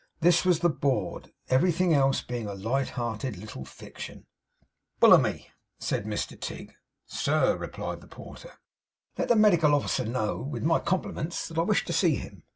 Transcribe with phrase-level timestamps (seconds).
[0.19, 4.25] This was the board: everything else being a light hearted little fiction.
[4.99, 6.73] 'Bullamy!' said Mr Tigg.
[7.05, 8.53] 'Sir!' replied the porter.
[9.19, 12.41] 'Let the Medical Officer know, with my compliments, that I wish to see him.